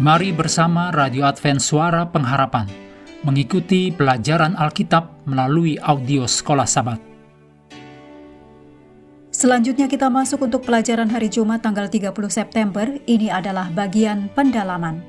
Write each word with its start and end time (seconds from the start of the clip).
Mari 0.00 0.32
bersama 0.32 0.88
Radio 0.88 1.28
Advent 1.28 1.60
Suara 1.60 2.08
Pengharapan 2.08 2.64
mengikuti 3.20 3.92
pelajaran 3.92 4.56
Alkitab 4.56 5.28
melalui 5.28 5.76
audio 5.76 6.24
Sekolah 6.24 6.64
Sabat. 6.64 6.96
Selanjutnya 9.28 9.92
kita 9.92 10.08
masuk 10.08 10.48
untuk 10.48 10.64
pelajaran 10.64 11.04
hari 11.12 11.28
Jumat 11.28 11.60
tanggal 11.60 11.92
30 11.92 12.16
September. 12.32 12.88
Ini 13.04 13.28
adalah 13.28 13.68
bagian 13.68 14.32
pendalaman. 14.32 15.04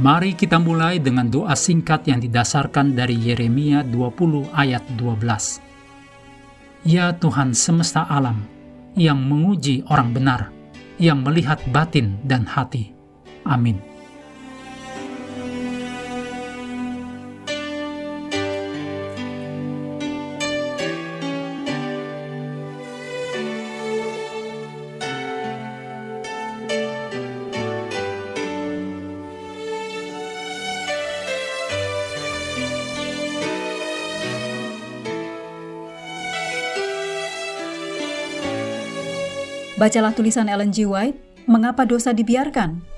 Mari 0.00 0.32
kita 0.32 0.56
mulai 0.56 0.96
dengan 0.96 1.28
doa 1.28 1.52
singkat 1.52 2.08
yang 2.08 2.24
didasarkan 2.24 2.96
dari 2.96 3.20
Yeremia 3.28 3.84
20 3.84 4.56
ayat 4.56 4.88
12. 4.96 5.60
Ya 6.88 7.12
Tuhan 7.12 7.52
semesta 7.52 8.08
alam, 8.08 8.40
yang 8.96 9.20
menguji 9.20 9.84
orang 9.92 10.16
benar, 10.16 10.48
yang 10.96 11.20
melihat 11.20 11.60
batin 11.68 12.16
dan 12.24 12.48
hati 12.48 12.95
Amin. 13.46 13.78
Bacalah 39.76 40.10
tulisan 40.16 40.48
Ellen 40.48 40.72
G. 40.72 40.88
White, 40.88 41.26
Mengapa 41.46 41.86
dosa 41.86 42.10
dibiarkan? 42.10 42.95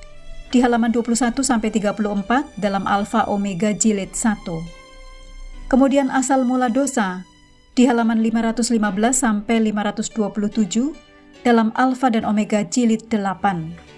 Di 0.48 0.64
halaman 0.64 0.88
21 0.88 1.36
sampai 1.44 1.68
34 1.68 2.56
dalam 2.56 2.88
Alfa 2.88 3.28
Omega 3.28 3.76
Jilid 3.76 4.16
1. 4.16 5.68
Kemudian 5.68 6.08
asal 6.08 6.48
mula 6.48 6.72
dosa 6.72 7.28
di 7.76 7.84
halaman 7.84 8.24
515 8.24 8.72
sampai 9.12 9.60
527 9.68 11.44
dalam 11.44 11.68
Alfa 11.76 12.08
dan 12.08 12.24
Omega 12.24 12.64
Jilid 12.64 13.12
8. 13.12 13.88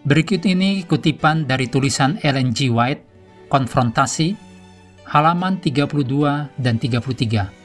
Berikut 0.00 0.40
ini 0.48 0.88
kutipan 0.88 1.44
dari 1.44 1.68
tulisan 1.68 2.16
Ellen 2.24 2.56
G. 2.56 2.72
White, 2.72 3.04
Konfrontasi, 3.52 4.32
halaman 5.04 5.60
32 5.60 6.48
dan 6.56 6.80
33. 6.80 7.60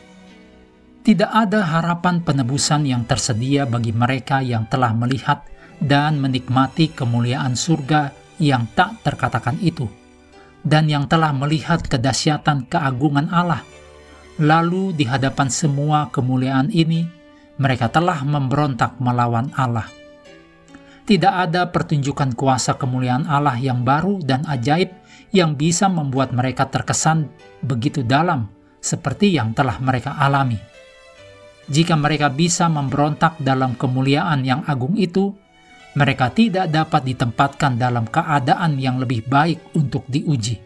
Tidak 1.05 1.31
ada 1.31 1.61
harapan 1.63 2.19
penebusan 2.19 2.83
yang 2.83 3.07
tersedia 3.07 3.63
bagi 3.63 3.95
mereka 3.95 4.43
yang 4.43 4.67
telah 4.67 4.91
melihat 4.91 5.47
dan 5.81 6.20
menikmati 6.20 6.92
kemuliaan 6.92 7.54
surga 7.54 8.12
yang 8.40 8.68
tak 8.76 9.00
terkatakan 9.04 9.56
itu, 9.64 9.88
dan 10.66 10.90
yang 10.91 11.08
telah 11.08 11.31
melihat 11.31 11.84
kedahsyatan 11.86 12.68
keagungan 12.68 13.31
Allah. 13.31 13.63
Lalu, 14.35 14.91
di 14.91 15.08
hadapan 15.08 15.47
semua 15.47 16.12
kemuliaan 16.12 16.68
ini, 16.68 17.08
mereka 17.56 17.88
telah 17.88 18.19
memberontak 18.28 19.00
melawan 19.00 19.47
Allah. 19.56 19.88
Tidak 21.06 21.34
ada 21.47 21.69
pertunjukan 21.72 22.34
kuasa 22.35 22.75
kemuliaan 22.75 23.30
Allah 23.30 23.56
yang 23.62 23.85
baru 23.85 24.19
dan 24.19 24.44
ajaib 24.50 24.91
yang 25.31 25.56
bisa 25.56 25.88
membuat 25.88 26.34
mereka 26.35 26.68
terkesan 26.68 27.31
begitu 27.64 28.03
dalam, 28.03 28.52
seperti 28.81 29.31
yang 29.31 29.56
telah 29.56 29.80
mereka 29.80 30.18
alami. 30.18 30.58
Jika 31.66 31.97
mereka 31.97 32.30
bisa 32.30 32.68
memberontak 32.68 33.38
dalam 33.41 33.74
kemuliaan 33.74 34.44
yang 34.46 34.62
agung 34.68 34.97
itu, 34.97 35.34
mereka 35.95 36.28
tidak 36.31 36.67
dapat 36.72 37.07
ditempatkan 37.07 37.79
dalam 37.79 38.03
keadaan 38.07 38.75
yang 38.75 39.00
lebih 39.00 39.23
baik 39.25 39.75
untuk 39.79 40.03
diuji. 40.11 40.59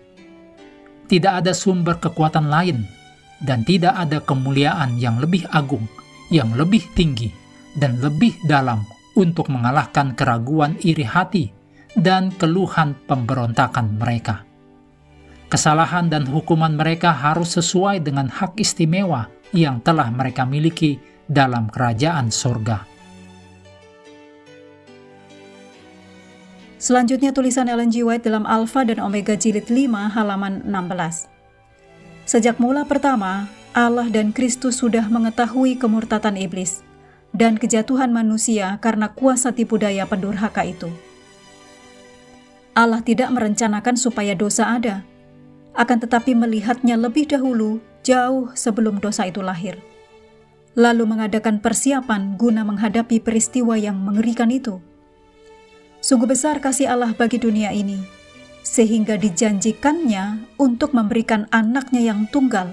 Tidak 1.10 1.34
ada 1.42 1.54
sumber 1.54 2.02
kekuatan 2.02 2.50
lain, 2.50 2.86
dan 3.42 3.62
tidak 3.66 3.96
ada 3.96 4.20
kemuliaan 4.22 4.98
yang 4.98 5.22
lebih 5.22 5.46
agung, 5.54 5.86
yang 6.34 6.54
lebih 6.54 6.82
tinggi, 6.94 7.30
dan 7.78 8.02
lebih 8.02 8.36
dalam 8.46 8.86
untuk 9.18 9.50
mengalahkan 9.54 10.14
keraguan 10.18 10.78
iri 10.82 11.06
hati 11.06 11.50
dan 11.98 12.30
keluhan 12.34 12.94
pemberontakan 13.06 13.98
mereka. 13.98 14.46
Kesalahan 15.50 16.14
dan 16.14 16.30
hukuman 16.30 16.78
mereka 16.78 17.10
harus 17.10 17.58
sesuai 17.58 18.06
dengan 18.06 18.30
hak 18.30 18.62
istimewa 18.62 19.26
yang 19.50 19.82
telah 19.82 20.14
mereka 20.14 20.46
miliki 20.46 21.02
dalam 21.26 21.74
kerajaan 21.74 22.30
sorga. 22.30 22.86
Selanjutnya 26.90 27.30
tulisan 27.30 27.70
Ellen 27.70 27.94
G. 27.94 28.02
White 28.02 28.26
dalam 28.26 28.50
Alpha 28.50 28.82
dan 28.82 28.98
Omega 28.98 29.38
Jilid 29.38 29.70
5 29.70 30.10
halaman 30.10 30.66
16. 30.66 31.30
Sejak 32.26 32.58
mula 32.58 32.82
pertama, 32.82 33.46
Allah 33.78 34.10
dan 34.10 34.34
Kristus 34.34 34.82
sudah 34.82 35.06
mengetahui 35.06 35.78
kemurtatan 35.78 36.34
iblis 36.34 36.82
dan 37.30 37.62
kejatuhan 37.62 38.10
manusia 38.10 38.82
karena 38.82 39.06
kuasa 39.14 39.54
tipu 39.54 39.78
daya 39.78 40.10
pendurhaka 40.10 40.66
itu. 40.66 40.90
Allah 42.74 43.06
tidak 43.06 43.30
merencanakan 43.38 43.94
supaya 43.94 44.34
dosa 44.34 44.74
ada, 44.74 45.06
akan 45.78 45.98
tetapi 46.10 46.34
melihatnya 46.34 46.98
lebih 46.98 47.30
dahulu 47.30 47.78
jauh 48.02 48.50
sebelum 48.58 48.98
dosa 48.98 49.30
itu 49.30 49.46
lahir. 49.46 49.78
Lalu 50.74 51.06
mengadakan 51.06 51.62
persiapan 51.62 52.34
guna 52.34 52.66
menghadapi 52.66 53.22
peristiwa 53.22 53.78
yang 53.78 54.02
mengerikan 54.02 54.50
itu 54.50 54.82
Sungguh 56.00 56.32
besar 56.32 56.64
kasih 56.64 56.88
Allah 56.96 57.12
bagi 57.12 57.36
dunia 57.44 57.76
ini, 57.76 58.00
sehingga 58.64 59.20
dijanjikannya 59.20 60.56
untuk 60.56 60.96
memberikan 60.96 61.52
anaknya 61.52 62.00
yang 62.16 62.24
tunggal, 62.32 62.72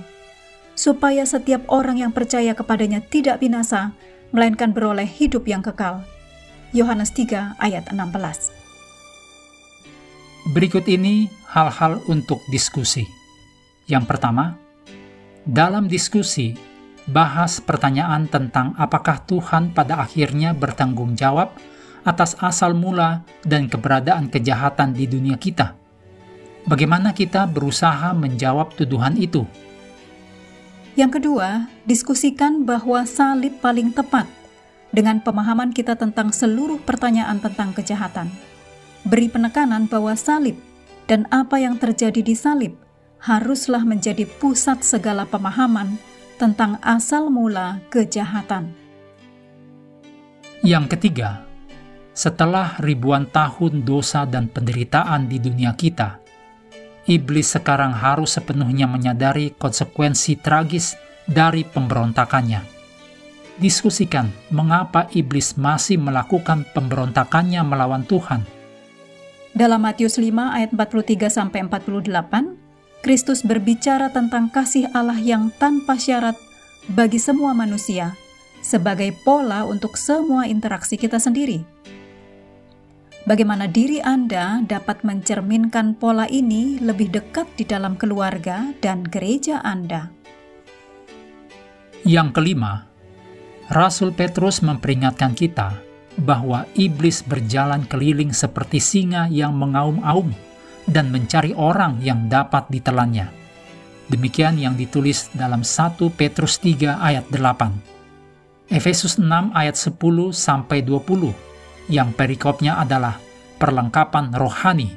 supaya 0.78 1.26
setiap 1.26 1.66
orang 1.66 2.06
yang 2.06 2.14
percaya 2.14 2.54
kepadanya 2.54 3.02
tidak 3.02 3.42
binasa, 3.42 3.90
melainkan 4.30 4.70
beroleh 4.70 5.10
hidup 5.10 5.42
yang 5.50 5.58
kekal. 5.58 6.06
Yohanes 6.70 7.10
3 7.10 7.58
ayat 7.58 7.90
16 7.90 8.54
Berikut 10.54 10.86
ini 10.86 11.26
hal-hal 11.50 11.98
untuk 12.06 12.38
diskusi. 12.46 13.02
Yang 13.90 14.06
pertama, 14.06 14.54
dalam 15.42 15.90
diskusi, 15.90 16.54
bahas 17.10 17.58
pertanyaan 17.58 18.30
tentang 18.30 18.74
apakah 18.78 19.26
Tuhan 19.26 19.74
pada 19.74 19.98
akhirnya 20.02 20.54
bertanggung 20.54 21.18
jawab 21.18 21.54
atas 22.06 22.38
asal 22.38 22.70
mula 22.72 23.26
dan 23.42 23.66
keberadaan 23.66 24.30
kejahatan 24.30 24.94
di 24.94 25.10
dunia 25.10 25.34
kita. 25.34 25.74
Bagaimana 26.70 27.10
kita 27.10 27.50
berusaha 27.50 28.14
menjawab 28.14 28.74
tuduhan 28.78 29.18
itu? 29.18 29.42
Yang 30.94 31.20
kedua, 31.20 31.68
diskusikan 31.84 32.64
bahwa 32.64 33.04
salib 33.04 33.58
paling 33.60 33.92
tepat 33.92 34.24
dengan 34.94 35.20
pemahaman 35.20 35.74
kita 35.74 35.98
tentang 35.98 36.32
seluruh 36.32 36.80
pertanyaan 36.80 37.42
tentang 37.42 37.74
kejahatan. 37.76 38.32
Beri 39.04 39.28
penekanan 39.28 39.90
bahwa 39.90 40.16
salib 40.16 40.56
dan 41.04 41.28
apa 41.28 41.60
yang 41.60 41.76
terjadi 41.76 42.22
di 42.24 42.34
salib 42.34 42.74
haruslah 43.20 43.84
menjadi 43.84 44.26
pusat 44.40 44.82
segala 44.82 45.28
pemahaman 45.28 45.98
tentang 46.40 46.80
asal 46.80 47.28
mula 47.28 47.78
kejahatan. 47.92 48.72
Yang 50.64 50.96
ketiga, 50.96 51.46
setelah 52.16 52.80
ribuan 52.80 53.28
tahun 53.28 53.84
dosa 53.84 54.24
dan 54.24 54.48
penderitaan 54.48 55.28
di 55.28 55.36
dunia 55.36 55.76
kita, 55.76 56.16
iblis 57.04 57.52
sekarang 57.52 57.92
harus 57.92 58.40
sepenuhnya 58.40 58.88
menyadari 58.88 59.52
konsekuensi 59.52 60.40
tragis 60.40 60.96
dari 61.28 61.68
pemberontakannya. 61.68 62.64
Diskusikan 63.60 64.32
mengapa 64.48 65.12
iblis 65.12 65.60
masih 65.60 66.00
melakukan 66.00 66.64
pemberontakannya 66.72 67.60
melawan 67.60 68.08
Tuhan. 68.08 68.48
Dalam 69.52 69.84
Matius 69.84 70.16
5 70.16 70.56
ayat 70.56 70.72
43 70.72 71.28
sampai 71.28 71.68
48, 71.68 73.04
Kristus 73.04 73.44
berbicara 73.44 74.08
tentang 74.08 74.48
kasih 74.48 74.88
Allah 74.96 75.20
yang 75.20 75.52
tanpa 75.60 76.00
syarat 76.00 76.36
bagi 76.88 77.20
semua 77.20 77.52
manusia 77.52 78.16
sebagai 78.64 79.12
pola 79.24 79.68
untuk 79.68 79.96
semua 80.00 80.48
interaksi 80.48 81.00
kita 81.00 81.16
sendiri 81.16 81.76
Bagaimana 83.26 83.66
diri 83.66 83.98
Anda 83.98 84.62
dapat 84.62 85.02
mencerminkan 85.02 85.98
pola 85.98 86.30
ini 86.30 86.78
lebih 86.78 87.10
dekat 87.10 87.58
di 87.58 87.66
dalam 87.66 87.98
keluarga 87.98 88.70
dan 88.78 89.02
gereja 89.02 89.58
Anda? 89.66 90.14
Yang 92.06 92.38
kelima, 92.38 92.86
Rasul 93.66 94.14
Petrus 94.14 94.62
memperingatkan 94.62 95.34
kita 95.34 95.74
bahwa 96.22 96.70
iblis 96.78 97.26
berjalan 97.26 97.82
keliling 97.90 98.30
seperti 98.30 98.78
singa 98.78 99.26
yang 99.26 99.58
mengaum-aum 99.58 100.30
dan 100.86 101.10
mencari 101.10 101.50
orang 101.58 101.98
yang 101.98 102.30
dapat 102.30 102.70
ditelannya. 102.70 103.26
Demikian 104.06 104.54
yang 104.54 104.78
ditulis 104.78 105.34
dalam 105.34 105.66
1 105.66 105.98
Petrus 106.14 106.62
3 106.62 107.02
ayat 107.02 107.26
8. 107.34 108.70
Efesus 108.70 109.18
6 109.18 109.50
ayat 109.50 109.74
10 109.74 109.98
sampai 110.30 110.86
20 110.86 111.55
yang 111.86 112.10
perikopnya 112.14 112.78
adalah 112.78 113.18
perlengkapan 113.56 114.34
rohani, 114.34 114.90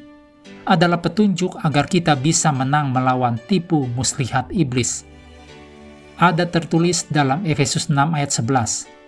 adalah 0.65 1.01
petunjuk 1.01 1.57
agar 1.61 1.89
kita 1.89 2.13
bisa 2.17 2.53
menang 2.53 2.93
melawan 2.93 3.37
tipu 3.49 3.89
muslihat 3.93 4.49
iblis. 4.53 5.05
Ada 6.19 6.45
tertulis 6.51 7.07
dalam 7.07 7.47
Efesus 7.47 7.87
6 7.87 7.95
ayat 7.95 8.31
11, 8.35 8.99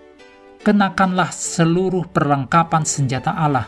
Kenakanlah 0.62 1.34
seluruh 1.34 2.06
perlengkapan 2.08 2.86
senjata 2.86 3.34
Allah, 3.34 3.66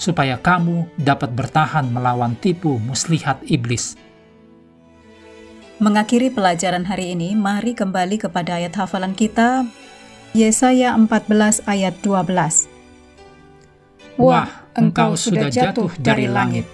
supaya 0.00 0.40
kamu 0.40 0.88
dapat 0.96 1.30
bertahan 1.36 1.92
melawan 1.92 2.32
tipu 2.40 2.80
muslihat 2.80 3.44
iblis. 3.44 3.94
Mengakhiri 5.80 6.32
pelajaran 6.32 6.88
hari 6.88 7.12
ini, 7.16 7.36
mari 7.36 7.76
kembali 7.76 8.20
kepada 8.20 8.56
ayat 8.56 8.72
hafalan 8.76 9.12
kita, 9.12 9.64
Yesaya 10.32 10.96
14 10.96 11.64
ayat 11.68 11.96
12. 12.04 12.79
Wah, 14.18 14.66
engkau 14.74 15.14
sudah 15.14 15.46
jatuh 15.52 15.90
dari 16.00 16.26
langit, 16.26 16.66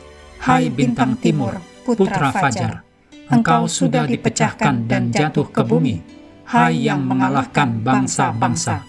hai 0.44 0.72
bintang 0.72 1.18
timur, 1.20 1.60
putra 1.84 2.32
fajar. 2.32 2.86
Engkau 3.26 3.66
sudah 3.66 4.06
dipecahkan 4.06 4.86
dan 4.86 5.10
jatuh 5.10 5.50
ke 5.50 5.60
bumi, 5.66 5.98
hai 6.46 6.86
yang 6.86 7.02
mengalahkan 7.02 7.82
bangsa-bangsa. 7.82 8.86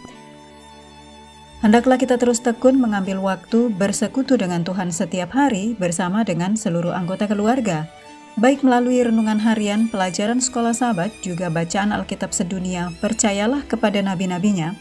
Hendaklah 1.57 1.97
kita 1.97 2.21
terus 2.21 2.37
tekun 2.37 2.77
mengambil 2.77 3.17
waktu 3.17 3.73
bersekutu 3.73 4.37
dengan 4.37 4.61
Tuhan 4.61 4.93
setiap 4.93 5.33
hari 5.33 5.73
bersama 5.73 6.21
dengan 6.21 6.53
seluruh 6.53 6.93
anggota 6.93 7.25
keluarga. 7.25 7.89
Baik 8.37 8.61
melalui 8.61 9.01
renungan 9.01 9.41
harian, 9.41 9.89
pelajaran 9.89 10.37
sekolah 10.37 10.69
sahabat, 10.69 11.09
juga 11.25 11.49
bacaan 11.49 11.89
Alkitab 11.89 12.29
sedunia, 12.29 12.93
percayalah 13.01 13.65
kepada 13.65 13.97
nabi-nabinya, 14.05 14.77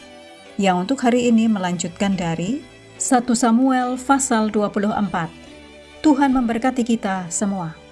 yang 0.61 0.85
untuk 0.85 1.01
hari 1.01 1.33
ini 1.33 1.49
melanjutkan 1.49 2.13
dari 2.13 2.61
1 2.97 3.29
Samuel 3.37 3.93
pasal 4.01 4.49
24. 4.49 5.29
Tuhan 6.01 6.33
memberkati 6.33 6.81
kita 6.81 7.29
semua. 7.29 7.86